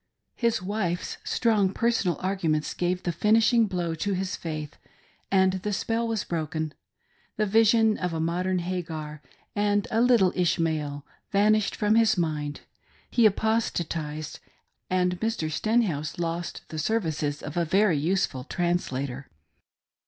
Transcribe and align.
His 0.35 0.63
wife's 0.63 1.17
strong 1.23 1.71
personal 1.73 2.17
arguments 2.21 2.73
gave 2.73 3.03
the 3.03 3.11
finishing 3.11 3.67
blow 3.67 3.93
to 3.93 4.13
his 4.13 4.35
faith, 4.35 4.77
and 5.29 5.53
the 5.61 5.71
spell 5.71 6.07
was 6.07 6.23
broken. 6.23 6.73
The 7.37 7.45
vision 7.45 7.99
of 7.99 8.11
a 8.11 8.19
modern 8.19 8.57
Hagar 8.57 9.21
and 9.55 9.87
a 9.91 10.01
little 10.01 10.33
Ishmael 10.35 11.05
vanished 11.31 11.75
from 11.75 11.93
his 11.93 12.17
mind; 12.17 12.61
he 13.11 13.27
apostatised— 13.27 14.39
and 14.89 15.19
Mr. 15.19 15.51
Stenhouse 15.51 16.17
lost 16.17 16.61
the 16.69 16.79
services 16.79 17.43
of 17.43 17.55
a 17.55 17.63
very 17.63 17.99
useful 17.99 18.43
translator. 18.43 19.29